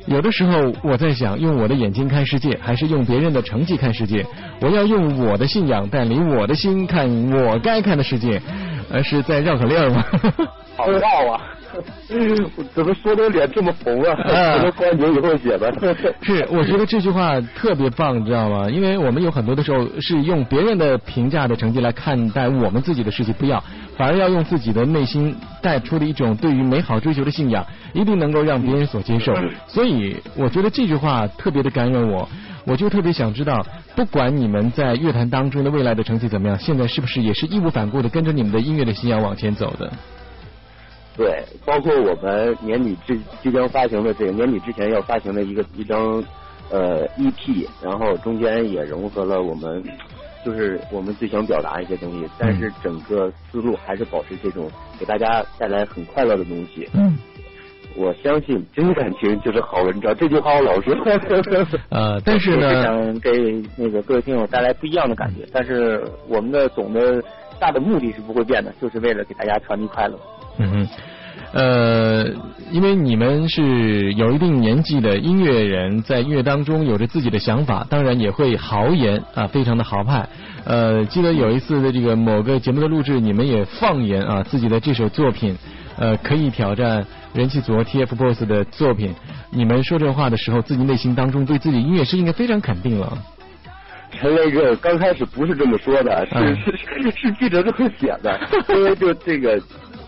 [0.06, 4.24] 有的时候我在想，用我的眼睛看世界，还是用别人的成绩看世界？
[4.62, 8.40] 我要用我的信仰带领我的心看我该看的世界，
[8.90, 10.02] 而是在绕口令吗？
[10.78, 11.42] 好绕啊！
[12.56, 14.12] 我怎么说的脸这么红啊？
[14.14, 15.70] 啊可能关节以后写的。
[16.22, 18.70] 是，我觉得这句话特别棒，你知道吗？
[18.70, 23.62] 因为我们有很多的时候是用别人的评价的成绩来看待我们自己的事情，不要，
[23.98, 29.34] 反而要用自己的内心带出的一种对于美好追求的信仰，一定能够让别人所接受。
[29.66, 32.28] 所以我觉得这句话特别的感染我，
[32.64, 39.92] 我就特别想知道，不管你们在乐坛当中的未来的成绩怎么样，现在是不是也是义无反顾的跟着你们的音乐的信仰往前走的？
[41.16, 46.22] 对，包括我们年底之即将发行的这个年底之前要发行的一个一张
[46.70, 49.82] 呃 EP，然后中间也融合了我们
[50.44, 56.88] 就是我们最想表达一些东西，但是整个思路还是保持这种给大家带来很快乐的东西。
[56.94, 57.16] 嗯
[57.96, 60.94] 我相信真感情就是好文章，这句话我老说。
[61.88, 67.20] 呃，但是也呢，想给那个各位听友带来不一样的感觉，但是我们的总的
[67.58, 70.16] 大的目的是不会变的，就是为了给大家传递快乐。
[70.58, 70.88] 嗯哼，
[71.52, 72.26] 呃，
[72.70, 80.28] 因为你们是有一定年纪的音乐人，在音乐当中有着自己的想法，当然也会豪言啊，非常的豪派。
[80.64, 85.56] 呃，记得有一次的这个某个节目的录制，你们也放言啊，自己的这首作品，
[85.96, 89.14] 呃，可以挑战人气组合 TFBOYS 的作品。
[89.50, 93.16] 你们说这话的时候，自己内心当中对自己音乐是应该非常肯定了。
[94.10, 98.38] 陈雷哥刚开始不是这么说的，是、嗯是是是记者这么写的，
[98.74, 99.58] 因为就这个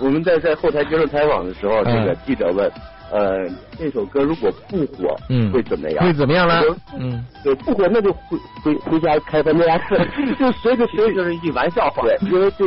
[0.01, 2.71] 我们在在后台接受采访的时候，嗯这个记者问，
[3.13, 3.47] 呃，
[3.79, 6.05] 这首歌如果不火，嗯会怎么样？
[6.05, 6.63] 会怎么样呢？
[6.99, 9.81] 嗯，对，不火那就回回回家开饭店，
[10.39, 12.03] 就随着随就是一句玩笑话。
[12.03, 12.65] 对，因为这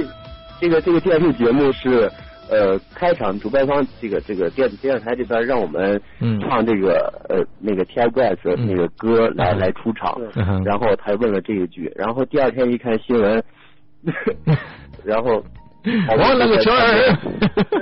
[0.59, 2.09] 这个这个电视节目是
[2.49, 13.43] 呃开场主办方这个这个电电视台这边让我们嗯唱这个呃那个 TFBOYS 嗯那个歌来嗯来出场嗯，然后他问了这一句，然后第二天一看新闻，
[15.03, 15.43] 然后。
[15.85, 17.17] 我那个圈儿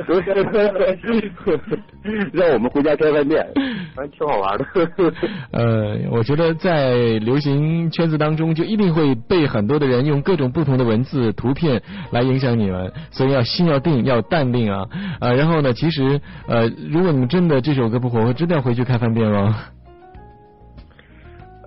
[2.34, 3.48] 让我们回家开饭店，
[3.96, 4.66] 反正挺好玩的。
[5.54, 14.88] 呃，我觉得在流行圈子当中，就一定会被很多的人用各种不同的文字、图片来影响你们，所以要心要定，要淡定啊。
[15.20, 19.56] 呃，然后呢，其实呃，如果你们真的这首歌不火，我真的要回去开饭店了？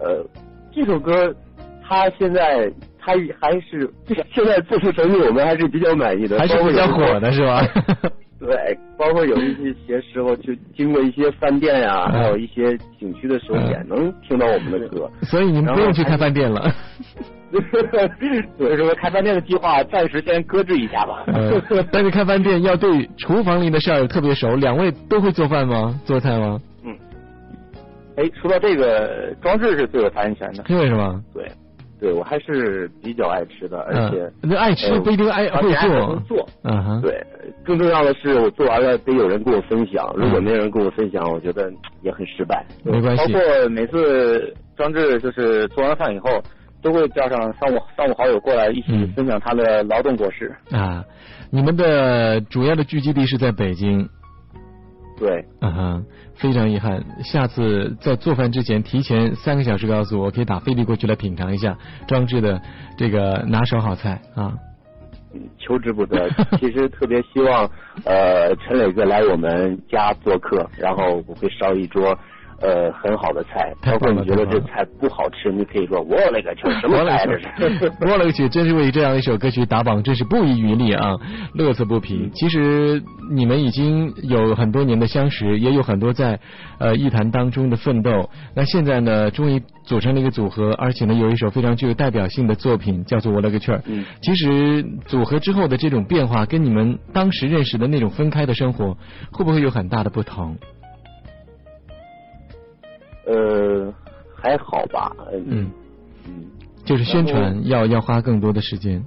[0.01, 0.27] 呃，
[0.73, 1.33] 这首歌
[1.87, 2.73] 它现在
[3.05, 3.91] 它还是
[4.33, 7.63] 现在做出成绩，我们还是比较满意的，还是比较火的是吧？
[8.41, 15.11] 对，包括有一些时候就经过一些饭店呀、嗯还有一些景区的时候，嗯也能听到我们的歌。
[15.23, 16.71] 所以你们不用去开饭店了。
[18.59, 21.23] 所以说，开饭店的计划暂时先搁置一下吧。
[21.29, 21.63] 呃，
[21.93, 25.99] 但是开饭店要对厨房里的事儿特别熟，两位都会做饭吗？
[26.05, 26.61] 做菜吗？
[26.85, 26.95] 嗯。
[28.17, 30.65] 哎，说到这个，装置是最有发言权的。
[30.69, 31.21] 因为什么？
[31.33, 31.49] 对，
[32.01, 36.23] 对我还是比较爱吃的，而且嗯，那爱吃呃不一定爱会而且能。
[36.25, 36.47] 做。
[36.65, 37.01] 嗯哼。
[37.01, 37.25] 对，
[37.65, 40.13] 更重要的是，我做完了得有人跟我分享。
[40.17, 42.65] 如果嗯没有人跟我分享，我觉得也很失败。
[42.85, 43.33] 没关系。
[43.33, 46.43] 包括每次装置就是做完饭以后，
[46.83, 50.55] 都会叫上三五三五好友过来一起嗯分享他的劳动果实。
[50.71, 51.05] 啊，
[51.51, 54.09] 你们的主要的聚集地是在北京。
[55.19, 61.77] 对，嗯哼，非常遗憾，下次在做饭之前提前三个小时告诉我，我可以打飞的过去来品尝一下
[62.09, 62.61] 装置的
[62.97, 64.53] 这个拿手好菜啊。
[64.53, 64.59] 嗯
[65.59, 66.31] 求之不得。
[66.61, 67.69] 其实特别希望
[68.05, 72.17] 呃陈磊哥来我们家做客，然后我会烧一桌。
[72.61, 77.93] 呃，很好的菜，太棒了包括你觉得这菜不好吃，你可以说我勒个去， 什么我勒菜这个是？
[78.01, 81.17] 我勒个去，真是为这样一首歌曲打榜，真是不遗余力啊，
[81.55, 82.31] 乐此不疲。
[82.35, 86.39] 其实你们已经有很多年的相识，也有很多在
[86.79, 88.31] 呃艺坛当中的奋斗。
[88.55, 93.73] 那现在呢，终于组成了一个组合，而且呢，有一首非常具有代表性的作品，叫做《我勒个去》。
[93.87, 98.97] 嗯其实组合之后的这种变化，跟你们当时认识的那种分开的生活，
[99.33, 100.57] 会不会有很大的不同？
[103.27, 103.93] 呃，
[104.35, 105.71] 还好吧，嗯
[106.27, 106.45] 嗯，
[106.85, 109.03] 就是宣传要要花更多的时间。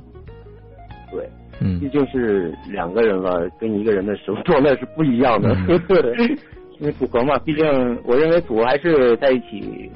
[1.12, 5.56] 对，嗯毕竟是两个人了，跟一个人的时候状态是不一样的。
[5.68, 6.38] 嗯
[6.80, 7.66] 因为组合嘛，毕竟
[8.04, 9.92] 我认为组合还是在一起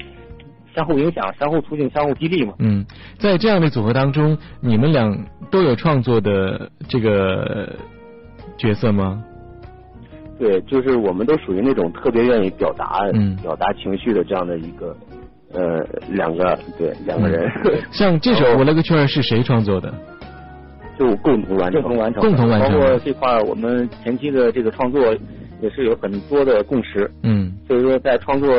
[0.73, 2.55] 相互影响、相互促进、相互激励嘛。
[2.57, 2.83] 嗯，
[3.19, 5.15] 在这样的组合当中，你们俩
[5.51, 7.75] 都有创作的这个
[8.57, 9.23] 角色吗？
[10.41, 14.97] 对，就是我们都属于那种特别愿意表达、嗯表达情绪的这样的一个
[15.53, 17.47] 呃两个对两个人，
[17.93, 19.93] 像这首《我勒个圈儿》是谁创作的？
[20.97, 21.79] 就共同完成。
[21.83, 25.15] 共同完成，共同完成包括这块，我们前期的这个创作
[25.61, 28.49] 也是有很多的共识，嗯所以说在创作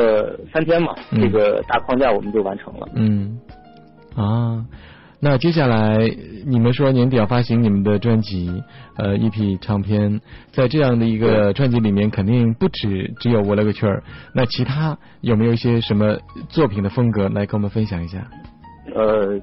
[0.53, 2.87] 三天嘛，嗯这个大框架我们就完成了。
[2.95, 3.37] 嗯
[4.15, 4.63] 啊。
[5.23, 5.97] 那接下来
[6.45, 8.61] 你们说年底要发行你们的专辑，
[8.97, 10.19] 呃，EP 唱片，
[10.51, 14.03] 在这样的一个专辑里面，肯定不止只有我勒个圈儿。
[14.33, 16.17] 那其他有没有一些什么
[16.49, 18.17] 作品的风格来跟我们分享一下？
[18.93, 19.39] 呃，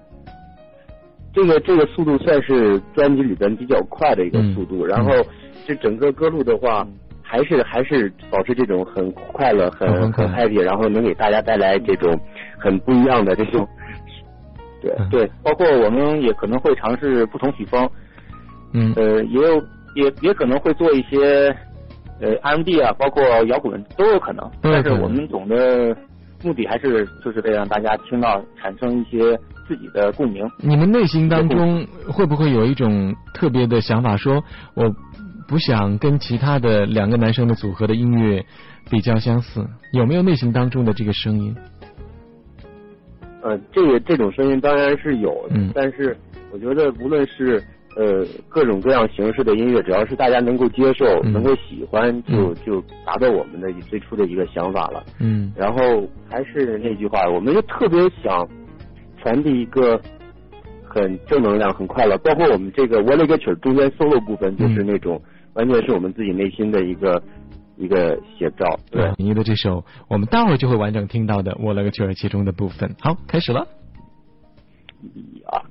[1.33, 5.11] 这个这个速度算是专辑里边比较快的一个速度，嗯然后
[5.67, 6.87] 这整个歌路的话。
[7.23, 12.19] 还是还是保持这种很快乐、很很 happy，然后能给大家带来这种
[12.59, 13.69] 很不一样的这种，
[14.81, 17.89] 对嗯对，包括我们也可能会尝试不同曲风，
[18.73, 19.57] 嗯呃，也有
[19.95, 21.55] 也也可能会做一些
[22.21, 24.49] 呃 R&B 啊，包括摇滚都有可能。
[24.63, 25.97] 都有可能但是我们总的
[26.43, 29.39] 目的还是就是为了让大家听到，产生一些
[29.69, 30.49] 自己的共鸣。
[30.59, 34.43] 你们内心当中会不会有一种特别的想法，说
[34.75, 34.95] 我
[35.49, 38.45] 不想跟其他的两个男生的组合的音乐
[38.91, 39.67] 比较相似？
[39.93, 41.57] 有没有内心当中的这个声音？
[43.43, 45.71] 呃，这个这种声音当然是有，嗯。
[45.75, 46.17] 但是
[46.53, 47.63] 我觉得无论是
[47.97, 51.33] 呃各种各样形式的音乐，只要是大家能够接受、嗯。
[51.33, 52.55] 能够喜欢，就嗯。
[52.67, 55.03] 就达到我们的最初的一个想法了。
[55.21, 55.53] 嗯。
[55.57, 58.47] 然后还是那句话，我们就特别想
[59.23, 60.01] 传递一个
[60.85, 62.19] 很正能量、很快乐。
[62.19, 64.87] 包括我们这个我勒个曲儿中间 solo 部分，就是嗯。
[64.87, 65.21] 那种、
[65.55, 67.23] 完全是我们自己内心的一个
[67.81, 68.79] 一个写照。
[68.91, 72.95] 对，你的这首我们待会儿就会完整听到的《我勒个去儿》其中的部分。
[73.01, 73.61] 好，开始了。
[75.47, 75.63] 啊，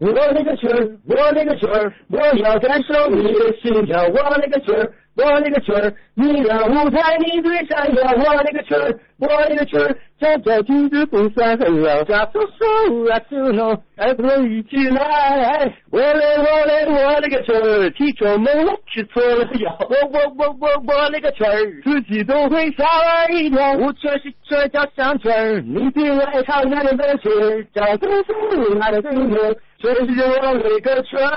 [0.00, 4.02] 我勒个去儿，我勒个去儿，我要感受你的心跳。
[4.04, 8.02] 我勒个去儿，我那个曲儿，你的舞台你最闪耀。
[8.12, 12.04] 我那个曲儿，我那个曲儿，站在君子不散很老。
[12.04, 15.74] 加速手啊，就能爱不能一起来。
[15.90, 19.76] 我嘞我嘞我那个曲儿，提着梦来吃错了药。
[19.80, 23.72] 我我我我我那个曲儿，自己都会吓了一跳。
[23.72, 28.32] 我全是这叫香曲儿，你别来唱那个曲儿，找不出
[28.78, 31.28] 那个对面，全是我那个曲儿。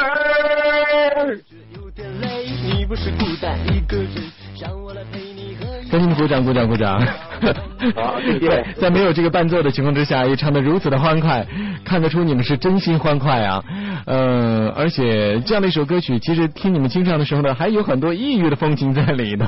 [2.91, 4.09] 不是孤单一个人，
[4.59, 6.99] 让我来陪你喝一给你们鼓掌，鼓掌，鼓掌！
[7.95, 11.45] 好谢谢在在没有这个伴奏的情况之下，也唱得如此的欢快，
[11.83, 13.63] 看得出你们是真心欢快啊。
[14.05, 19.47] 呃，而且这样的一首歌曲，其实听你们清唱的时候呢，还有很多异域的风情在里头。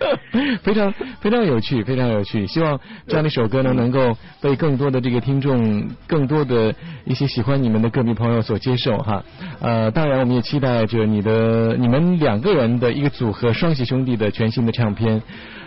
[0.62, 2.46] 非常非常有趣，非常有趣。
[2.46, 6.74] 希望这样的一首歌呢，能够被更多的这个听众、更多的
[7.04, 9.22] 一些喜欢你们的歌迷朋友所接受哈。
[9.60, 15.22] 呃，当然我们也期待着你的你们两个人的一个组合双喜兄弟的全新的唱片。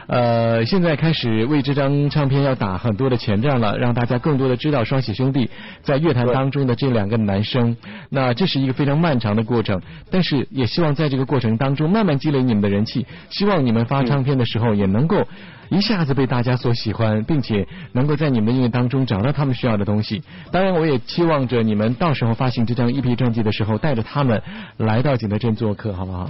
[0.07, 5.49] 呃，现在开始为这张唱片要打很多的前站了，让大家更多的知道双喜兄弟
[5.83, 7.75] 在乐坛当中的这两个男生。
[8.09, 15.27] 那这是一个非常漫长的过程，但是也希望在这个过程当中慢慢积累你们的人气，希望你们发唱片的时候也能够
[15.69, 20.23] 一下子被大家所喜欢，并且能够在你们音乐当中找到他们需要的东西。
[20.53, 24.41] 当然，我也期望着你们到时候发行这张 EP 专辑的时候，带着他们
[24.77, 26.29] 来到景德镇做客，好不好？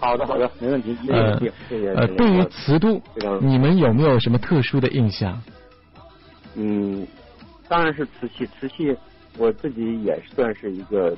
[0.00, 1.46] 好的好的，没问题，一定呃，谢
[1.80, 1.88] 谢。
[1.94, 3.00] 呃，谢谢对于瓷都，
[3.40, 5.40] 你们有没有什么特殊的印象？
[6.54, 7.06] 嗯，
[7.68, 8.96] 当然是瓷器，瓷器
[9.36, 11.16] 我自己也算是一个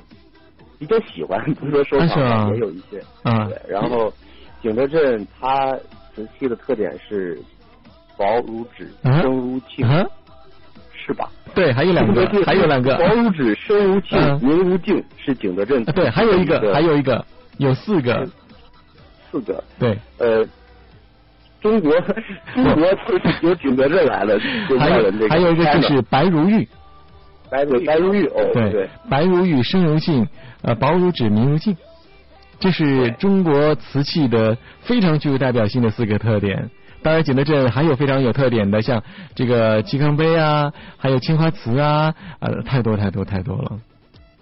[0.77, 2.99] 比较喜欢，不是说收藏也有一些。
[3.23, 4.11] 啊对，然后
[4.61, 5.75] 景德镇它
[6.13, 7.39] 瓷器的特点是
[8.17, 10.05] 薄如纸，啊声如磬，啊，
[10.93, 11.29] 是吧？
[11.53, 15.81] 对，还有两个，还有两个，薄如纸，声如磬，嗯明如镜，是景德镇。
[15.87, 17.25] 啊对，还有一个，还有一个，
[17.57, 18.27] 有四个，
[19.31, 19.63] 四个。
[19.79, 20.45] 对，呃，
[21.61, 21.91] 中国
[22.53, 26.67] 中国就是由景德镇来的，就还有还有一个就是白如玉，
[27.49, 30.27] 白如白如玉哦，对对，白如玉，生如磬，
[30.63, 31.75] 呃，薄如纸，明如镜，
[32.59, 36.69] 这是中国瓷器的非常具有代表性的四个特点。
[37.03, 39.01] 当然，景德镇还有非常有特点的，像
[39.33, 43.79] 这个鸡缸杯啊，还有青花瓷啊，呃，太多太多太多了。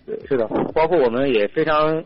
[0.06, 2.04] 对，是的，包括我们也非常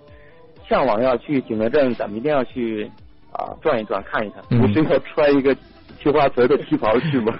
[0.73, 2.89] 向往要去景德镇，咱们一定要去
[3.31, 4.41] 啊转一转看一看。
[4.49, 5.55] 嗯不是要穿一个
[6.01, 7.31] 青花瓷的旗袍去吗？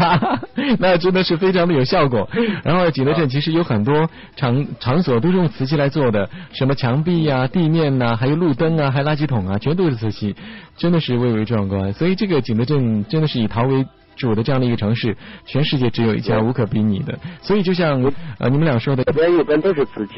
[0.80, 2.26] 那真的是非常的有效果。
[2.62, 10.34] 然后景德镇其实有很多场场所都是用瓷器来做的，什么墙壁呀、地面呐、还有路灯啊，还有垃圾桶啊，全都是瓷器，
[10.78, 11.92] 真的是蔚为壮观。
[11.92, 13.84] 所以这个景德镇真的是以陶为
[14.16, 17.16] 主的这样的一个城市，全世界只有一家，无可比拟的。
[17.42, 18.02] 所以就像
[18.38, 20.14] 呃你们俩说的左，边右边都是瓷器，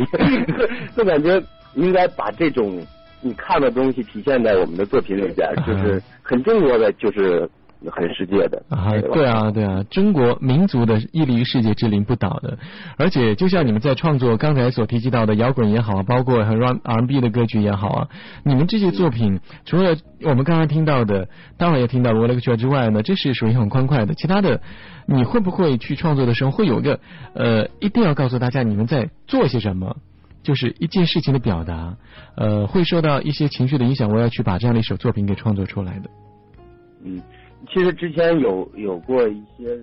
[0.96, 1.42] 就感觉
[1.76, 2.84] 应该把这种
[3.22, 7.48] 你看的东西体现在我们的作品里边，就是很中国的，就是
[7.90, 8.62] 很世界的。
[8.68, 12.56] 啊，吧对啊，对啊，中国民族的屹立于世界之林不倒的，
[12.96, 18.08] 而且就像你们在创作刚才所提及到的摇滚也好，包括很 R&B 的歌曲也好啊，
[18.44, 24.14] 你们这些作品除了我们刚刚听到的，当然也听到我勒克圈之外呢，这是属于很欢快的。
[24.14, 24.60] 其他的，
[25.06, 27.00] 你会不会去创作的时候会有个
[27.34, 29.96] 呃，一定要告诉大家你们在做些什么？
[30.46, 31.96] 就是一件事情的表达，
[32.36, 36.10] 呃，会受到一些情绪的影响，我要去把这样的一首作品给创作出来的。
[37.04, 37.20] 嗯，
[37.68, 39.76] 其实之前有有过一些，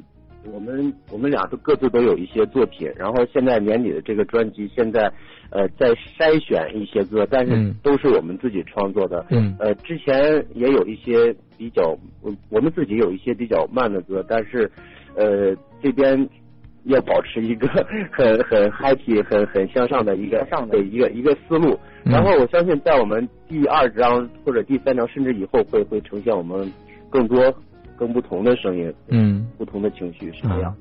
[0.54, 5.12] 我们我们俩都各自都有一些作品，然后现在年底的这个专辑，现在
[5.50, 9.26] 呃在筛选一些歌，但是嗯都是我们自己创作的。
[9.32, 14.72] 嗯呃，之前也有一些比较，我我们自己有一些比较慢的歌，但是
[15.18, 16.30] 呃这边。
[16.86, 17.68] 要保持一个
[18.12, 20.78] 很很 happy、很很向上的一个上的。
[20.78, 22.12] 对一个一个思路，嗯。
[22.12, 26.72] 然后我相信在我们第二章或者第三章，甚至以后会会呈现我们
[27.10, 27.54] 更多
[27.98, 30.72] 更不同的声音，嗯，不同的情绪是这样。
[30.72, 30.76] 啊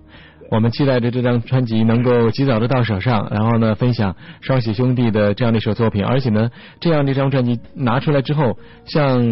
[0.50, 9.22] 我们期待着这张专辑能够及早的到手上，然后呢，分享双喜兄弟的这样的一首作品，而且呢，这样的一张专辑拿出来之后，像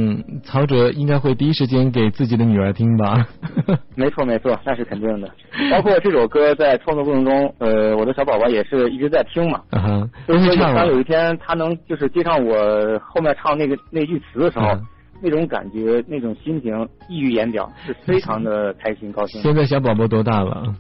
[0.43, 3.27] 曹哲应该会第一时间给自己的女儿听吧？
[3.97, 5.29] 没错没错，那是肯定的。
[5.71, 9.61] 包括这首歌在创作过程中，呃，我的小宝宝也是一直在听嘛。
[9.73, 14.87] 啊哈，所以说，会唱了当有一天他能就是接上我后面唱那个那句词的时候，嗯
[15.21, 19.41] 那种感觉、那种心情溢于言表，是非常的开心高兴。
[19.43, 20.75] 现在小宝宝多大了？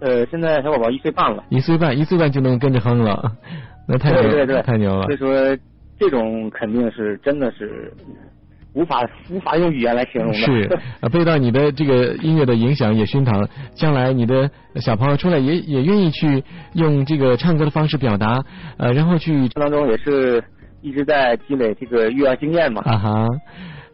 [0.00, 3.32] 呃，现在小宝宝一岁半了，一岁半，一岁半就能跟着哼了，
[3.88, 5.16] 那太牛了，对对对，太牛了所以。
[5.16, 5.58] 说，
[5.96, 7.92] 这种肯定是真的是
[8.74, 10.38] 无法无法用语言来形容的。
[10.38, 18.44] 是，啊，被到你的这个音乐的影响也熏陶，将来你的小朋友出来也也愿意去用这个唱歌的方式表达，
[18.76, 20.42] 呃，然后去当中也是
[20.84, 23.26] 一直在积累这个育儿经验嘛，啊哈，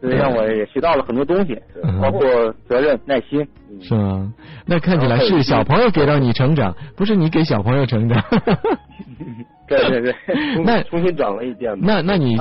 [0.01, 2.21] 所以让我也学到了很多东西嗯，包括
[2.67, 3.47] 责任、耐心。
[3.79, 4.31] 是吗？
[4.65, 8.21] 那看起来是小朋友给到你成长，不是你给小朋友成长。
[9.79, 10.15] 对对对，
[10.65, 11.73] 那重新长了一遍。
[11.81, 12.37] 那那你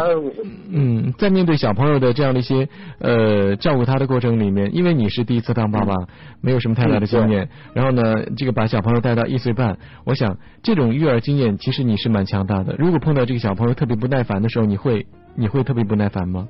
[0.72, 2.68] 嗯，在面对小朋友的这样的一些
[2.98, 5.94] 呃照顾他的过程里面，因为你是第一次当爸爸，
[6.40, 8.02] 没有什么太大的经验，然后呢，
[8.36, 12.74] 这个把小朋友带到一岁半，我想这种育儿经验其实你是蛮强大的。
[12.78, 16.48] 如果碰到这个小朋友特别不耐烦的时候，你会你会特别不耐烦吗？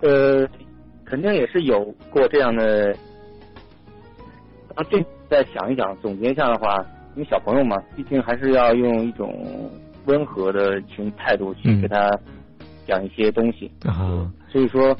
[0.00, 0.46] 呃，
[1.04, 2.94] 肯定也是有过这样的。
[4.74, 6.84] 啊，这再想一想，总结一下的话，
[7.16, 9.32] 因为小朋友嘛，毕竟还是要用一种
[10.06, 11.80] 温和的情态度去嗯。
[11.80, 12.10] 给他
[12.86, 14.30] 讲一些东西，啊。
[14.48, 14.96] 所以说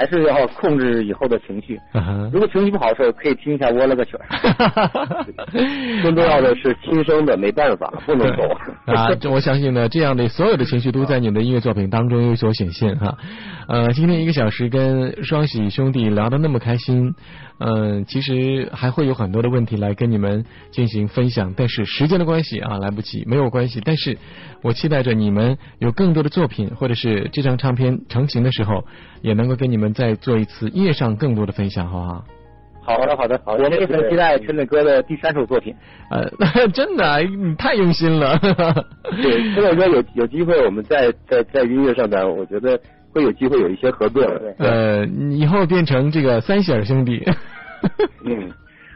[0.00, 1.78] 还是要控制以后的情绪。
[2.32, 4.24] 如果情绪不好的时候，可以听一下我了个曲儿。
[6.02, 8.44] 更重要的是亲生的，没办法，不能走。
[8.86, 13.18] 啊，这我相信呢，这样的所有的情绪都在你们的音乐作品当中有所显现哈。
[13.68, 17.14] 呃，今天一个小时跟双喜兄弟聊得那么开心，
[17.58, 23.82] 嗯、其实还会有很多的问题来跟你们进行分享，但是时间的关系啊，来不及，没有关系。
[23.84, 24.16] 但是
[24.62, 28.86] 我期待着你们有更多的作品，或者是这张唱片成型的时候，
[29.20, 32.24] 也能够跟你们再做一次音乐上更多的分享，好不好？
[32.82, 35.74] 好的，好的，好的我们也很期待陈磊哥的第三首作品。
[36.10, 36.28] 呃，
[36.72, 38.36] 真的啊，你太用心了。
[38.38, 42.80] 对，陈磊哥有有机会，我们在在在音乐上边，我觉得
[43.12, 44.54] 会有机会有一些合作的。
[44.58, 47.22] 呃，以后变成这个三喜儿兄弟。
[48.24, 48.50] 嗯，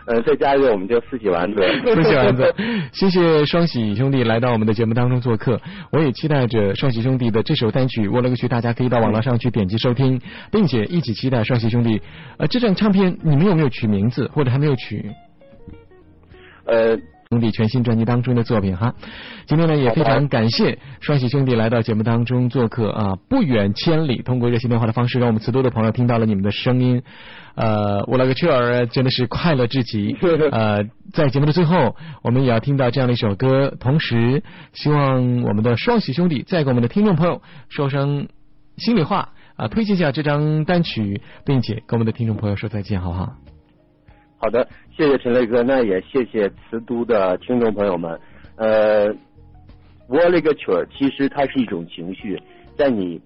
[0.07, 1.61] 呃，再加一个我们就四喜丸子。
[1.95, 2.55] 四喜丸子，
[2.93, 5.61] 谢谢双喜兄弟来到我们的节目当中做客。
[5.91, 10.21] 我也期待着双喜兄弟的这首单曲《我勒个去》，大家可以到网络上去点击收听，
[10.53, 12.03] 并且一起期待双喜兄弟。
[12.37, 15.11] 呃，这张唱片你们有没有取名字，或者还没有取？
[16.67, 16.99] 呃，
[17.35, 18.95] 兄弟全新专辑当中的作品哈。
[19.47, 27.03] 今天呢也非常感谢双喜兄弟来到节目当中做客啊，不远千里，通过热线电话的方式，让我们慈都的朋友听到了你们的声音。
[27.57, 30.17] 呃，我勒个去儿，真的是快乐至极。
[30.53, 38.29] 呃，在节目的最后，我们也要听到这样的一首歌，同时希望我们的双喜兄弟再给我们的听众朋友说声
[38.77, 43.35] 心里话啊，推荐一下这张单曲，并且跟我们的听众朋友说再见，好不好？
[44.45, 48.21] 好的，谢谢陈雷哥，那也谢谢瓷都的听众朋友们。
[48.57, 49.07] 呃，
[50.07, 52.39] 我勒个曲儿，其实它是一种情绪，
[52.77, 53.19] 在你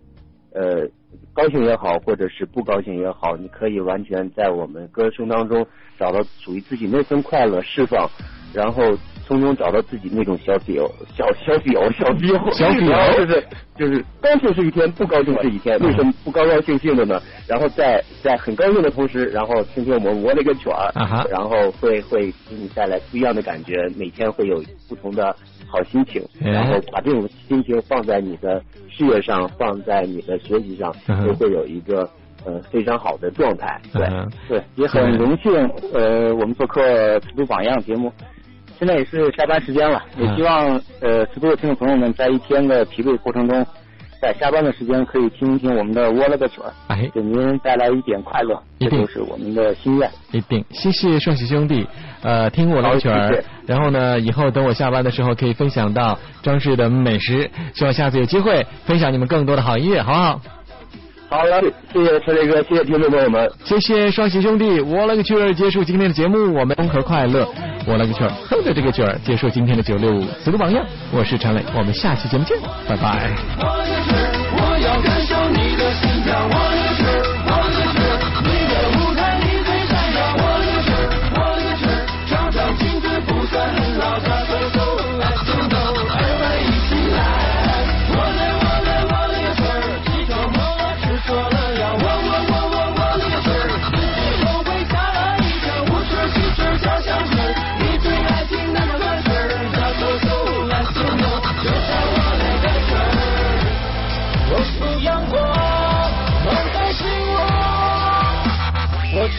[0.53, 0.87] 呃
[1.33, 5.67] 高兴也好，或者是不高兴也好，你可以完全在我们歌声当中
[5.99, 8.09] 找到属于自己那份快乐释放，
[8.55, 8.97] 然后
[9.29, 13.45] 从中找到自己那种小比欧、小小比欧、小比欧、 小比欧然后就是
[13.77, 17.21] 就是高兴是一天，不高兴是一天，为什么不高高兴兴的呢？
[17.47, 26.51] 然后在在很高兴的同时，然后听听我们我勒个曲儿，啊然后会会给你带来不一样的感觉，每天会有不同的好心情，哎。
[26.51, 31.27] 然后把这种心情放在你的事业上，放在你的学习上，嗯哼。
[31.29, 32.09] 都会有一个
[32.47, 33.79] 呃非常好的状态。
[33.93, 35.53] 对，嗯对，也很荣幸，
[35.93, 36.81] 呃，我们做客
[37.21, 38.11] 《成都榜样》节目。
[38.79, 40.27] 现在也是下班时间了，嗯。
[40.29, 43.67] 也希望呃直播的听众朋友们在一天的疲惫过程中，
[44.21, 50.11] 在下班的时间可以听一听我们的窝了个曲儿，哎，给您带来一点快乐，这就是我们的心愿。
[50.33, 51.87] 一定，谢谢双喜兄弟，
[52.23, 53.29] 呃，听我的曲儿。
[53.29, 60.41] 谢谢，然后呢，以后等我下班的时候可以分享到装饰的美食，希望下次有机会分享你们更多的好音乐，好不好？
[61.31, 61.61] 好了，
[61.93, 63.51] 谢谢陈磊哥，谢谢听众朋友们。
[63.63, 65.53] 谢谢双喜兄弟，我勒个去儿！
[65.53, 67.47] 结束今天的节目，我们综合快乐，
[67.87, 70.83] 我勒个去儿，哼着这个曲儿，结束今天的九六五死个榜样。
[71.13, 72.57] 我是陈磊，我们下期节目见，
[72.89, 73.31] 拜拜。
[73.61, 73.67] 我
[74.57, 76.88] 我要感受你的心跳，我的曲